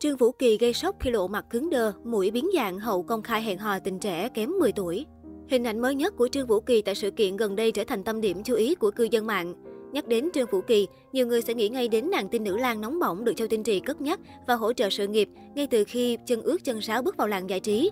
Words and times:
Trương 0.00 0.16
Vũ 0.16 0.32
Kỳ 0.32 0.58
gây 0.58 0.72
sốc 0.72 0.96
khi 1.00 1.10
lộ 1.10 1.28
mặt 1.28 1.44
cứng 1.50 1.70
đơ, 1.70 1.92
mũi 2.04 2.30
biến 2.30 2.48
dạng 2.54 2.78
hậu 2.78 3.02
công 3.02 3.22
khai 3.22 3.42
hẹn 3.42 3.58
hò 3.58 3.78
tình 3.78 3.98
trẻ 3.98 4.28
kém 4.28 4.50
10 4.60 4.72
tuổi. 4.72 5.06
Hình 5.48 5.64
ảnh 5.64 5.80
mới 5.80 5.94
nhất 5.94 6.16
của 6.16 6.28
Trương 6.28 6.46
Vũ 6.46 6.60
Kỳ 6.60 6.82
tại 6.82 6.94
sự 6.94 7.10
kiện 7.10 7.36
gần 7.36 7.56
đây 7.56 7.72
trở 7.72 7.84
thành 7.84 8.04
tâm 8.04 8.20
điểm 8.20 8.42
chú 8.42 8.54
ý 8.54 8.74
của 8.74 8.90
cư 8.90 9.04
dân 9.10 9.26
mạng. 9.26 9.54
Nhắc 9.92 10.08
đến 10.08 10.28
Trương 10.34 10.46
Vũ 10.50 10.60
Kỳ, 10.60 10.86
nhiều 11.12 11.26
người 11.26 11.42
sẽ 11.42 11.54
nghĩ 11.54 11.68
ngay 11.68 11.88
đến 11.88 12.10
nàng 12.10 12.28
tiên 12.28 12.44
nữ 12.44 12.56
lang 12.56 12.80
nóng 12.80 12.98
bỏng 12.98 13.24
được 13.24 13.32
Châu 13.36 13.48
Tinh 13.48 13.62
Trì 13.62 13.80
cất 13.80 14.00
nhắc 14.00 14.20
và 14.46 14.54
hỗ 14.54 14.72
trợ 14.72 14.90
sự 14.90 15.06
nghiệp 15.06 15.28
ngay 15.54 15.66
từ 15.66 15.84
khi 15.84 16.18
chân 16.26 16.42
ướt 16.42 16.64
chân 16.64 16.80
sáo 16.80 17.02
bước 17.02 17.16
vào 17.16 17.28
làng 17.28 17.50
giải 17.50 17.60
trí. 17.60 17.90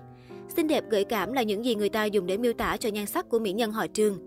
Xinh 0.56 0.68
đẹp 0.68 0.84
gợi 0.90 1.04
cảm 1.04 1.32
là 1.32 1.42
những 1.42 1.64
gì 1.64 1.74
người 1.74 1.88
ta 1.88 2.04
dùng 2.04 2.26
để 2.26 2.36
miêu 2.36 2.52
tả 2.52 2.76
cho 2.76 2.88
nhan 2.88 3.06
sắc 3.06 3.28
của 3.28 3.38
mỹ 3.38 3.52
nhân 3.52 3.72
họ 3.72 3.86
Trương. 3.92 4.18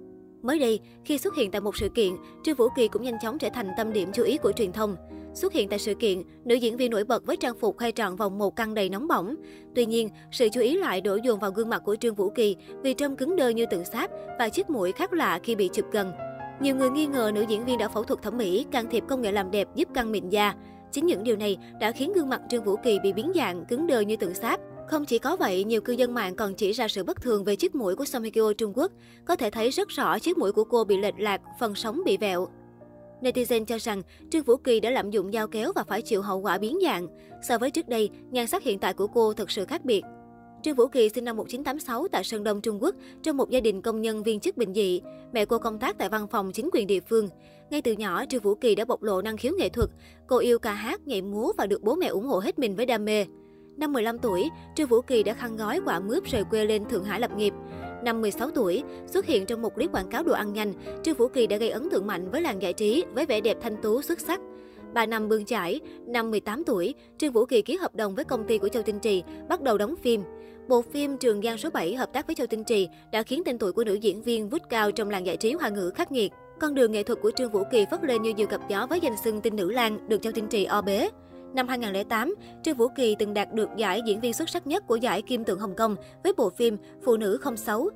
Mới 0.42 0.60
đây, 0.60 0.80
khi 1.06 1.18
xuất 1.18 1.36
hiện 1.36 1.52
tại 1.52 1.62
một 1.62 1.78
sự 1.78 1.90
kiện, 1.90 2.14
Trương 2.44 2.56
Vũ 2.56 2.70
Kỳ 2.76 2.88
cũng 2.88 3.02
nhanh 3.02 3.20
chóng 3.22 3.38
trở 3.38 3.50
thành 3.50 3.70
tâm 3.78 3.94
điểm 3.94 4.12
chú 4.14 4.24
ý 4.24 4.38
của 4.38 4.52
truyền 4.52 4.72
thông. 4.72 4.96
Xuất 5.34 5.54
hiện 5.54 5.70
tại 5.70 5.80
sự 5.80 5.94
kiện, 5.94 6.24
nữ 6.46 6.56
diễn 6.56 6.78
viên 6.78 6.92
nổi 6.92 7.04
bật 7.04 7.26
với 7.26 7.38
trang 7.38 7.58
phục 7.60 7.78
khoe 7.78 7.92
trọn 7.92 8.16
vòng 8.16 8.38
một 8.38 8.56
căng 8.56 8.74
đầy 8.74 8.90
nóng 8.90 9.08
bỏng. 9.08 9.36
Tuy 9.76 9.86
nhiên, 9.86 10.10
sự 10.32 10.48
chú 10.54 10.62
ý 10.62 10.78
lại 10.78 11.02
đổ 11.02 11.16
dồn 11.16 11.40
vào 11.40 11.52
gương 11.52 11.70
mặt 11.70 11.82
của 11.86 11.96
Trương 11.96 12.16
Vũ 12.16 12.30
Kỳ 12.30 12.56
vì 12.82 12.94
trông 12.94 13.16
cứng 13.16 13.36
đơ 13.36 13.50
như 13.50 13.66
tượng 13.66 13.86
sáp 13.86 14.12
và 14.40 14.50
chiếc 14.50 14.70
mũi 14.70 14.92
khác 14.92 15.14
lạ 15.14 15.40
khi 15.44 15.56
bị 15.56 15.70
chụp 15.74 15.86
gần. 15.92 16.12
Nhiều 16.62 16.76
người 16.76 16.90
nghi 16.90 17.06
ngờ 17.06 17.32
nữ 17.36 17.46
diễn 17.48 17.66
viên 17.66 17.78
đã 17.78 17.88
phẫu 17.88 18.04
thuật 18.04 18.22
thẩm 18.22 18.38
mỹ, 18.38 18.66
can 18.72 18.90
thiệp 18.90 19.04
công 19.08 19.22
nghệ 19.22 19.32
làm 19.32 19.52
đẹp 19.52 19.68
giúp 19.76 19.88
căng 19.94 20.12
mịn 20.12 20.30
da. 20.30 20.54
Chính 20.92 21.06
những 21.06 21.24
điều 21.24 21.36
này 21.36 21.58
đã 21.80 21.92
khiến 21.92 22.14
gương 22.14 22.30
mặt 22.30 22.42
Trương 22.50 22.64
Vũ 22.64 22.76
Kỳ 22.84 23.00
bị 23.04 23.14
biến 23.14 23.32
dạng, 23.36 23.66
cứng 23.66 23.88
đơ 23.88 24.00
như 24.00 24.16
tượng 24.16 24.34
sáp. 24.34 24.60
Không 24.90 25.06
chỉ 25.06 25.20
có 25.20 25.36
vậy, 25.36 25.64
nhiều 25.64 25.82
cư 25.82 25.94
dân 25.94 26.14
mạng 26.14 26.36
còn 26.36 26.54
chỉ 26.54 26.72
ra 26.72 26.88
sự 26.88 27.04
bất 27.04 27.22
thường 27.22 27.44
về 27.44 27.56
chiếc 27.56 27.76
mũi 27.76 27.96
của 27.96 28.06
Song 28.06 28.24
Hye 28.24 28.32
Kyo 28.32 28.54
Trung 28.54 28.74
Quốc. 28.76 28.92
Có 29.26 29.36
thể 29.36 29.50
thấy 29.50 29.70
rất 29.70 29.90
rõ 29.90 30.20
chiếc 30.20 30.38
mũi 30.38 30.52
của 30.52 30.64
cô 30.64 30.84
bị 30.84 30.98
lệch 30.98 31.20
lạc, 31.20 31.42
phần 31.60 31.76
sống 31.76 32.02
bị 32.06 32.18
vẹo. 32.18 32.48
Netizen 33.22 33.66
cho 33.66 33.78
rằng 33.80 34.02
Trương 34.32 34.44
Vũ 34.44 34.58
Kỳ 34.58 34.80
đã 34.80 34.90
lạm 34.90 35.10
dụng 35.12 35.32
dao 35.32 35.48
kéo 35.48 35.72
và 35.76 35.84
phải 35.84 36.02
chịu 36.02 36.22
hậu 36.22 36.40
quả 36.40 36.58
biến 36.58 36.80
dạng. 36.84 37.08
So 37.48 37.58
với 37.58 37.72
trước 37.72 37.88
đây, 37.88 38.10
nhan 38.32 38.48
sắc 38.48 38.64
hiện 38.64 38.80
tại 38.80 38.94
của 38.94 39.08
cô 39.08 39.34
thật 39.34 39.52
sự 39.52 39.66
khác 39.66 39.86
biệt. 39.86 40.02
Trương 40.64 40.76
Vũ 40.76 40.88
Kỳ 40.88 41.10
sinh 41.10 41.26
năm 41.26 41.38
1986 41.38 42.08
tại 42.12 42.24
Sơn 42.24 42.44
Đông, 42.44 42.62
Trung 42.62 42.84
Quốc, 42.84 42.96
trong 43.24 43.38
một 43.38 43.50
gia 43.50 43.60
đình 43.60 43.82
công 43.82 44.02
nhân 44.02 44.24
viên 44.24 44.40
chức 44.40 44.58
bình 44.58 44.74
dị. 44.74 45.02
Mẹ 45.34 45.46
cô 45.46 45.58
công 45.58 45.80
tác 45.80 45.98
tại 45.98 46.10
văn 46.10 46.28
phòng 46.28 46.52
chính 46.52 46.70
quyền 46.74 46.88
địa 46.88 47.00
phương. 47.00 47.30
Ngay 47.70 47.82
từ 47.82 47.92
nhỏ, 47.92 48.26
Trương 48.26 48.42
Vũ 48.42 48.56
Kỳ 48.56 48.76
đã 48.76 48.86
bộc 48.86 49.04
lộ 49.04 49.22
năng 49.22 49.38
khiếu 49.38 49.54
nghệ 49.58 49.70
thuật. 49.70 49.90
Cô 50.28 50.38
yêu 50.38 50.60
ca 50.60 50.74
hát, 50.74 51.08
nhảy 51.08 51.22
múa 51.22 51.52
và 51.58 51.66
được 51.66 51.82
bố 51.82 51.96
mẹ 51.96 52.08
ủng 52.08 52.28
hộ 52.28 52.40
hết 52.40 52.60
mình 52.60 52.76
với 52.76 52.86
đam 52.86 53.06
mê. 53.06 53.26
Năm 53.80 53.94
15 53.94 54.20
tuổi, 54.20 54.50
Trương 54.76 54.88
Vũ 54.88 55.02
Kỳ 55.02 55.24
đã 55.24 55.34
khăn 55.34 55.58
gói 55.58 55.82
quả 55.86 56.00
mướp 56.00 56.24
rời 56.24 56.44
quê 56.44 56.66
lên 56.66 56.86
Thượng 56.86 57.04
Hải 57.04 57.20
lập 57.20 57.32
nghiệp. 57.38 57.54
Năm 58.04 58.22
16 58.22 58.52
tuổi, 58.52 58.84
xuất 59.08 59.26
hiện 59.26 59.46
trong 59.46 59.62
một 59.62 59.76
clip 59.76 59.92
quảng 59.92 60.10
cáo 60.10 60.24
đồ 60.24 60.34
ăn 60.34 60.54
nhanh, 60.54 60.74
Trương 61.04 61.16
Vũ 61.16 61.28
Kỳ 61.28 61.48
đã 61.48 61.58
gây 61.58 61.70
ấn 61.70 61.90
tượng 61.90 62.08
mạnh 62.08 62.32
với 62.32 62.42
làng 62.42 62.62
giải 62.62 62.74
trí 62.74 63.04
với 63.14 63.26
vẻ 63.26 63.42
đẹp 63.42 63.58
thanh 63.62 63.78
tú 63.82 64.02
xuất 64.02 64.20
sắc. 64.20 64.40
3 64.94 65.06
năm 65.06 65.30
bươn 65.30 65.46
chải, 65.46 65.80
năm 66.06 66.32
18 66.32 66.64
tuổi, 66.64 66.94
Trương 67.18 67.32
Vũ 67.32 67.46
Kỳ 67.46 67.62
ký 67.62 67.76
hợp 67.76 67.96
đồng 67.96 68.16
với 68.16 68.26
công 68.26 68.48
ty 68.48 68.58
của 68.58 68.70
Châu 68.70 68.84
Tinh 68.84 69.00
Trì, 69.00 69.24
bắt 69.50 69.62
đầu 69.62 69.78
đóng 69.78 69.96
phim. 69.96 70.24
Bộ 70.68 70.82
phim 70.82 71.18
Trường 71.18 71.42
Giang 71.42 71.58
số 71.58 71.70
7 71.70 71.96
hợp 71.96 72.14
tác 72.14 72.28
với 72.28 72.36
Châu 72.36 72.48
Tinh 72.48 72.64
Trì 72.64 72.88
đã 73.12 73.24
khiến 73.24 73.42
tên 73.46 73.58
tuổi 73.58 73.72
của 73.72 73.84
nữ 73.84 73.94
diễn 73.94 74.22
viên 74.22 74.50
vút 74.50 74.62
cao 74.70 74.92
trong 74.92 75.10
làng 75.10 75.26
giải 75.26 75.38
trí 75.38 75.54
hoa 75.54 75.70
ngữ 75.70 75.92
khắc 75.96 76.12
nghiệt. 76.12 76.32
Con 76.60 76.74
đường 76.76 76.92
nghệ 76.92 77.04
thuật 77.04 77.20
của 77.22 77.32
Trương 77.32 77.52
Vũ 77.52 77.64
Kỳ 77.72 77.86
phất 77.92 78.04
lên 78.04 78.22
như 78.22 78.34
diều 78.38 78.48
gặp 78.48 78.62
gió 78.70 78.88
với 78.90 79.00
danh 79.00 79.18
xưng 79.24 79.42
tinh 79.42 79.56
nữ 79.56 79.72
lang 79.72 80.10
được 80.10 80.22
Châu 80.22 80.34
Tinh 80.34 80.48
Trì 80.48 80.66
o 80.66 80.82
bế. 80.82 81.10
Năm 81.54 81.68
2008, 81.68 82.36
Trương 82.64 82.78
Vũ 82.78 82.88
Kỳ 82.88 83.16
từng 83.20 83.34
đạt 83.34 83.54
được 83.54 83.70
giải 83.78 84.02
diễn 84.06 84.20
viên 84.20 84.34
xuất 84.34 84.50
sắc 84.50 84.68
nhất 84.68 84.88
của 84.88 84.96
giải 84.96 85.22
Kim 85.22 85.44
Tượng 85.44 85.60
Hồng 85.60 85.76
Kông 85.76 85.96
với 86.24 86.34
bộ 86.38 86.50
phim 86.50 86.78
Phụ 87.06 87.18
nữ 87.18 87.38
không 87.38 87.58
xấu. 87.58 87.90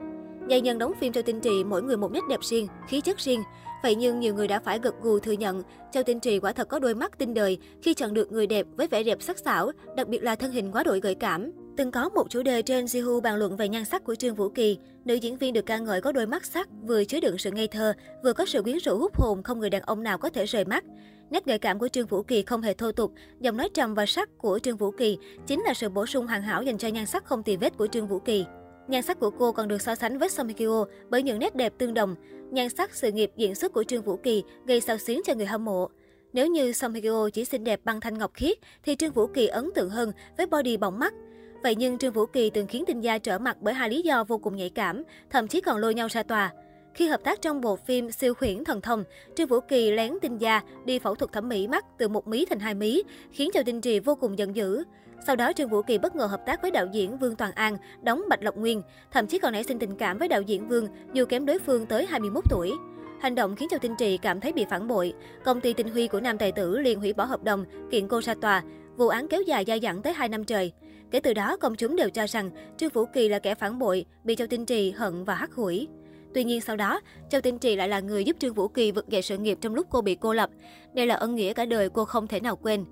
Giai 0.48 0.62
nhân 0.62 0.78
đóng 0.78 0.94
phim 1.00 1.14
Châu 1.14 1.24
Tinh 1.24 1.40
Trì 1.40 1.64
mỗi 1.64 1.84
người 1.84 1.98
một 1.98 2.12
nét 2.12 2.22
đẹp 2.30 2.40
riêng, 2.42 2.68
khí 2.88 3.02
chất 3.02 3.18
riêng. 3.18 3.44
Vậy 3.84 3.96
nhưng 3.96 4.20
nhiều 4.20 4.36
người 4.36 4.48
đã 4.48 4.60
phải 4.60 4.80
gật 4.80 5.02
gù 5.02 5.20
thừa 5.20 5.32
nhận, 5.32 5.64
Châu 5.92 6.04
Tinh 6.04 6.20
Trì 6.20 6.40
quả 6.40 6.52
thật 6.52 6.68
có 6.68 6.80
đôi 6.80 6.96
mắt 6.96 7.18
tinh 7.18 7.34
đời 7.34 7.58
khi 7.82 7.94
chọn 7.94 8.14
được 8.14 8.32
người 8.32 8.48
đẹp 8.48 8.68
với 8.78 8.88
vẻ 8.88 9.04
đẹp 9.04 9.22
sắc 9.22 9.38
sảo, 9.38 9.72
đặc 9.96 10.08
biệt 10.08 10.24
là 10.24 10.36
thân 10.36 10.52
hình 10.52 10.72
quá 10.72 10.84
đội 10.84 11.00
gợi 11.00 11.16
cảm. 11.16 11.52
Từng 11.78 11.92
có 11.92 12.10
một 12.10 12.30
chủ 12.30 12.44
đề 12.44 12.62
trên 12.62 12.86
Jihu 12.86 13.22
bàn 13.22 13.36
luận 13.36 13.58
về 13.58 13.70
nhan 13.70 13.86
sắc 13.86 14.04
của 14.04 14.16
Trương 14.16 14.36
Vũ 14.36 14.50
Kỳ. 14.50 14.78
Nữ 15.06 15.14
diễn 15.14 15.38
viên 15.38 15.54
được 15.54 15.66
ca 15.66 15.78
ngợi 15.78 16.02
có 16.02 16.12
đôi 16.12 16.28
mắt 16.28 16.46
sắc, 16.46 16.70
vừa 16.84 17.04
chứa 17.04 17.20
đựng 17.20 17.38
sự 17.38 17.52
ngây 17.52 17.68
thơ, 17.68 17.94
vừa 18.24 18.34
có 18.34 18.46
sự 18.46 18.62
quyến 18.64 18.78
rũ 18.78 18.98
hút 18.98 19.22
hồn 19.22 19.44
không 19.44 19.60
người 19.60 19.70
đàn 19.70 19.82
ông 19.82 20.04
nào 20.04 20.18
có 20.18 20.30
thể 20.30 20.46
rời 20.46 20.66
mắt. 20.66 20.84
Nét 21.30 21.46
gợi 21.46 21.60
cảm 21.60 21.80
của 21.80 21.88
Trương 21.88 22.08
Vũ 22.08 22.24
Kỳ 22.24 22.44
không 22.44 22.62
hề 22.62 22.74
thô 22.74 22.92
tục, 22.92 23.12
giọng 23.40 23.58
nói 23.58 23.70
trầm 23.74 23.94
và 23.94 24.06
sắc 24.06 24.30
của 24.38 24.60
Trương 24.60 24.78
Vũ 24.78 24.92
Kỳ 24.92 25.18
chính 25.48 25.62
là 25.64 25.74
sự 25.74 25.90
bổ 25.90 26.06
sung 26.06 26.28
hoàn 26.28 26.42
hảo 26.42 26.64
dành 26.64 26.78
cho 26.78 26.88
nhan 26.88 27.06
sắc 27.06 27.26
không 27.26 27.44
tì 27.44 27.56
vết 27.56 27.78
của 27.78 27.88
Trương 27.88 28.08
Vũ 28.08 28.20
Kỳ. 28.20 28.46
Nhan 28.88 29.02
sắc 29.02 29.20
của 29.20 29.30
cô 29.30 29.52
còn 29.52 29.68
được 29.68 29.82
so 29.82 29.96
sánh 29.96 30.18
với 30.18 30.30
Song 30.30 30.48
Hye 30.48 30.54
Kyo 30.54 30.86
bởi 31.10 31.24
những 31.24 31.40
nét 31.40 31.56
đẹp 31.56 31.74
tương 31.78 31.94
đồng. 31.94 32.16
Nhan 32.52 32.70
sắc 32.70 32.96
sự 32.96 33.12
nghiệp 33.12 33.32
diễn 33.38 33.56
xuất 33.56 33.74
của 33.74 33.84
Trương 33.84 34.04
Vũ 34.04 34.18
Kỳ 34.18 34.44
gây 34.66 34.82
sao 34.82 34.98
xuyến 34.98 35.22
cho 35.26 35.36
người 35.36 35.46
hâm 35.46 35.66
mộ. 35.66 35.90
Nếu 36.34 36.48
như 36.48 36.74
Song 36.74 36.94
Hye 36.94 37.02
Kyo 37.02 37.30
chỉ 37.30 37.46
xinh 37.46 37.64
đẹp 37.64 37.80
bằng 37.84 38.02
thanh 38.02 38.18
ngọc 38.18 38.32
khiết, 38.34 38.58
thì 38.84 38.96
Trương 38.96 39.14
Vũ 39.14 39.28
Kỳ 39.28 39.48
ấn 39.48 39.70
tượng 39.76 39.90
hơn 39.90 40.12
với 40.38 40.46
body 40.46 40.78
bỏng 40.78 41.00
mắt. 41.00 41.14
Vậy 41.64 41.76
nhưng 41.76 41.98
Trương 41.98 42.14
Vũ 42.14 42.26
Kỳ 42.26 42.50
từng 42.50 42.68
khiến 42.68 42.84
tinh 42.88 43.02
gia 43.02 43.18
trở 43.18 43.40
mặt 43.40 43.58
bởi 43.62 43.74
hai 43.74 43.90
lý 43.90 44.02
do 44.02 44.24
vô 44.24 44.38
cùng 44.38 44.56
nhạy 44.56 44.70
cảm, 44.70 45.04
thậm 45.30 45.48
chí 45.48 45.62
còn 45.62 45.78
lôi 45.78 45.94
nhau 45.94 46.08
ra 46.08 46.24
tòa. 46.24 46.52
Khi 46.94 47.08
hợp 47.08 47.24
tác 47.24 47.42
trong 47.42 47.62
bộ 47.62 47.76
phim 47.76 48.12
Siêu 48.12 48.34
khuyển 48.34 48.64
thần 48.64 48.82
thông, 48.82 49.04
Trương 49.36 49.48
Vũ 49.48 49.60
Kỳ 49.60 49.92
lén 49.92 50.14
tinh 50.22 50.38
gia 50.38 50.62
đi 50.86 51.00
phẫu 51.00 51.16
thuật 51.16 51.32
thẩm 51.32 51.50
mỹ 51.50 51.68
mắt 51.68 51.86
từ 51.98 52.08
một 52.08 52.28
mí 52.28 52.46
thành 52.46 52.60
hai 52.60 52.74
mí, 52.74 53.04
khiến 53.32 53.50
cho 53.54 53.64
Tinh 53.66 53.82
Trì 53.82 54.00
vô 54.00 54.16
cùng 54.16 54.38
giận 54.38 54.56
dữ. 54.56 54.84
Sau 55.28 55.36
đó 55.36 55.54
Trương 55.54 55.70
Vũ 55.70 55.82
Kỳ 55.82 55.98
bất 55.98 56.16
ngờ 56.16 56.26
hợp 56.26 56.42
tác 56.46 56.62
với 56.62 56.72
đạo 56.72 56.88
diễn 56.92 57.18
Vương 57.18 57.36
Toàn 57.36 57.52
An, 57.52 57.78
đóng 58.02 58.24
Bạch 58.30 58.44
Lộc 58.44 58.58
Nguyên, 58.58 58.82
thậm 59.12 59.28
chí 59.28 59.40
còn 59.40 59.54
nảy 59.54 59.64
sinh 59.64 59.80
tình 59.80 59.96
cảm 59.96 60.18
với 60.18 60.28
đạo 60.28 60.42
diễn 60.42 60.68
Vương 60.68 60.88
dù 61.14 61.26
kém 61.26 61.46
đối 61.46 61.60
phương 61.60 61.86
tới 61.86 62.06
21 62.06 62.44
tuổi. 62.50 62.72
Hành 63.20 63.36
động 63.36 63.56
khiến 63.56 63.70
cho 63.72 63.78
Tinh 63.78 63.96
Trì 64.00 64.18
cảm 64.18 64.40
thấy 64.40 64.52
bị 64.54 64.66
phản 64.70 64.88
bội. 64.88 65.14
Công 65.46 65.62
ty 65.62 65.74
Tinh 65.74 65.88
Huy 65.88 66.08
của 66.08 66.20
nam 66.20 66.38
tài 66.38 66.52
tử 66.52 66.80
liền 66.80 67.00
hủy 67.00 67.14
bỏ 67.14 67.26
hợp 67.26 67.44
đồng, 67.44 67.66
kiện 67.92 68.08
cô 68.08 68.22
ra 68.22 68.34
tòa. 68.42 68.64
Vụ 68.98 69.08
án 69.08 69.28
kéo 69.28 69.42
dài 69.42 69.64
dai 69.68 69.80
dẳng 69.80 70.02
tới 70.02 70.14
2 70.14 70.30
năm 70.30 70.44
trời. 70.44 70.74
Kể 71.14 71.20
từ 71.20 71.34
đó, 71.34 71.58
công 71.58 71.76
chúng 71.76 71.96
đều 71.96 72.10
cho 72.10 72.28
rằng 72.28 72.50
Trương 72.78 72.90
Vũ 72.90 73.06
Kỳ 73.06 73.30
là 73.30 73.40
kẻ 73.40 73.56
phản 73.56 73.80
bội, 73.80 74.06
bị 74.24 74.36
Châu 74.36 74.48
Tinh 74.48 74.66
Trì 74.66 74.92
hận 74.92 75.24
và 75.24 75.36
hắt 75.36 75.54
hủi. 75.54 75.88
Tuy 76.34 76.44
nhiên 76.44 76.62
sau 76.62 76.76
đó, 76.76 77.00
Châu 77.30 77.42
Tinh 77.42 77.60
Trì 77.60 77.76
lại 77.76 77.88
là 77.88 78.00
người 78.00 78.24
giúp 78.24 78.36
Trương 78.40 78.54
Vũ 78.54 78.68
Kỳ 78.68 78.92
vực 78.92 79.10
dậy 79.10 79.22
sự 79.22 79.38
nghiệp 79.38 79.58
trong 79.62 79.76
lúc 79.76 79.88
cô 79.90 80.02
bị 80.02 80.16
cô 80.16 80.34
lập. 80.34 80.50
Đây 80.94 81.08
là 81.08 81.16
ân 81.16 81.36
nghĩa 81.36 81.54
cả 81.54 81.66
đời 81.66 81.90
cô 81.90 82.06
không 82.06 82.28
thể 82.28 82.40
nào 82.40 82.56
quên. 82.56 82.86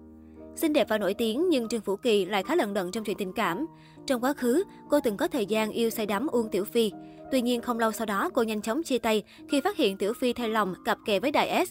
Xinh 0.56 0.74
đẹp 0.74 0.90
và 0.90 0.98
nổi 0.98 1.14
tiếng 1.14 1.50
nhưng 1.50 1.70
Trương 1.70 1.82
Vũ 1.82 1.96
Kỳ 1.96 2.26
lại 2.26 2.44
khá 2.44 2.56
lận 2.56 2.74
đận 2.74 2.92
trong 2.92 3.04
chuyện 3.04 3.18
tình 3.18 3.34
cảm. 3.34 3.66
Trong 4.08 4.24
quá 4.24 4.34
khứ, 4.34 4.64
cô 4.90 5.00
từng 5.04 5.18
có 5.18 5.28
thời 5.28 5.46
gian 5.46 5.72
yêu 5.72 5.90
say 5.90 6.06
đắm 6.06 6.28
Uông 6.28 6.50
Tiểu 6.50 6.66
Phi. 6.66 6.92
Tuy 7.32 7.42
nhiên 7.42 7.62
không 7.62 7.80
lâu 7.80 7.92
sau 7.92 8.06
đó 8.06 8.30
cô 8.34 8.44
nhanh 8.44 8.62
chóng 8.62 8.84
chia 8.84 8.98
tay 8.98 9.24
khi 9.50 9.62
phát 9.62 9.78
hiện 9.78 9.98
Tiểu 9.98 10.14
Phi 10.14 10.34
thay 10.34 10.50
lòng 10.50 10.74
cặp 10.86 10.98
kè 11.06 11.20
với 11.20 11.32
Đại 11.32 11.66
S. 11.66 11.70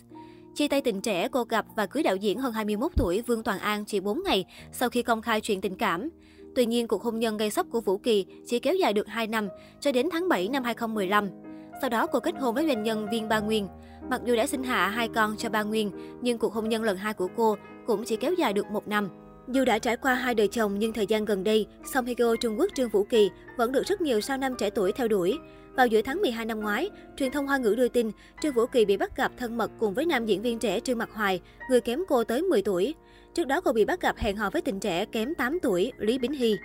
Chia 0.54 0.68
tay 0.68 0.80
tình 0.80 1.00
trẻ, 1.00 1.28
cô 1.28 1.44
gặp 1.44 1.66
và 1.76 1.86
cưới 1.86 2.02
đạo 2.02 2.16
diễn 2.16 2.38
hơn 2.38 2.52
21 2.52 2.92
tuổi 2.96 3.22
Vương 3.22 3.42
Toàn 3.42 3.58
An 3.58 3.84
chỉ 3.84 4.00
4 4.00 4.22
ngày 4.24 4.44
sau 4.72 4.90
khi 4.90 5.02
công 5.02 5.22
khai 5.22 5.40
chuyện 5.40 5.60
tình 5.60 5.76
cảm. 5.76 6.08
Tuy 6.54 6.66
nhiên, 6.66 6.88
cuộc 6.88 7.02
hôn 7.02 7.18
nhân 7.18 7.36
gây 7.36 7.50
sốc 7.50 7.66
của 7.70 7.80
Vũ 7.80 7.98
Kỳ 7.98 8.26
chỉ 8.46 8.58
kéo 8.58 8.74
dài 8.74 8.92
được 8.92 9.06
2 9.06 9.26
năm, 9.26 9.48
cho 9.80 9.92
đến 9.92 10.08
tháng 10.12 10.28
7 10.28 10.48
năm 10.48 10.64
2015. 10.64 11.28
Sau 11.80 11.90
đó 11.90 12.06
cô 12.06 12.20
kết 12.20 12.34
hôn 12.40 12.54
với 12.54 12.66
doanh 12.66 12.82
nhân 12.82 13.06
Viên 13.10 13.28
Ba 13.28 13.40
Nguyên. 13.40 13.68
Mặc 14.10 14.20
dù 14.24 14.36
đã 14.36 14.46
sinh 14.46 14.64
hạ 14.64 14.88
hai 14.88 15.08
con 15.08 15.36
cho 15.36 15.48
Ba 15.48 15.62
Nguyên, 15.62 15.90
nhưng 16.22 16.38
cuộc 16.38 16.52
hôn 16.52 16.68
nhân 16.68 16.82
lần 16.82 16.96
hai 16.96 17.14
của 17.14 17.28
cô 17.36 17.56
cũng 17.86 18.04
chỉ 18.04 18.16
kéo 18.16 18.34
dài 18.34 18.52
được 18.52 18.66
một 18.66 18.88
năm. 18.88 19.08
Dù 19.48 19.64
đã 19.64 19.78
trải 19.78 19.96
qua 19.96 20.14
hai 20.14 20.34
đời 20.34 20.48
chồng 20.48 20.78
nhưng 20.78 20.92
thời 20.92 21.06
gian 21.06 21.24
gần 21.24 21.44
đây, 21.44 21.66
Song 21.94 22.06
Hye 22.06 22.14
Kyo 22.14 22.36
Trung 22.40 22.58
Quốc 22.58 22.70
Trương 22.74 22.88
Vũ 22.88 23.04
Kỳ 23.04 23.30
vẫn 23.56 23.72
được 23.72 23.86
rất 23.86 24.00
nhiều 24.00 24.20
sao 24.20 24.36
nam 24.36 24.54
trẻ 24.58 24.70
tuổi 24.70 24.92
theo 24.92 25.08
đuổi. 25.08 25.38
Vào 25.76 25.86
giữa 25.86 26.02
tháng 26.02 26.20
12 26.20 26.44
năm 26.44 26.60
ngoái, 26.60 26.90
truyền 27.16 27.32
thông 27.32 27.46
Hoa 27.46 27.58
ngữ 27.58 27.74
đưa 27.74 27.88
tin 27.88 28.10
Trương 28.42 28.54
Vũ 28.54 28.66
Kỳ 28.66 28.84
bị 28.84 28.96
bắt 28.96 29.16
gặp 29.16 29.32
thân 29.36 29.56
mật 29.56 29.70
cùng 29.78 29.94
với 29.94 30.06
nam 30.06 30.26
diễn 30.26 30.42
viên 30.42 30.58
trẻ 30.58 30.80
Trương 30.80 30.98
Mặc 30.98 31.08
Hoài, 31.12 31.40
người 31.70 31.80
kém 31.80 32.02
cô 32.08 32.24
tới 32.24 32.42
10 32.42 32.62
tuổi. 32.62 32.94
Trước 33.34 33.46
đó 33.46 33.60
cô 33.60 33.72
bị 33.72 33.84
bắt 33.84 34.00
gặp 34.00 34.16
hẹn 34.16 34.36
hò 34.36 34.50
với 34.50 34.62
tình 34.62 34.80
trẻ 34.80 35.04
kém 35.04 35.34
8 35.34 35.58
tuổi, 35.62 35.92
Lý 35.98 36.18
Bính 36.18 36.32
Hy. 36.32 36.56